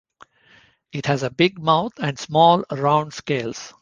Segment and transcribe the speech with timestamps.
[0.91, 3.69] It has a big mouth and small round scales.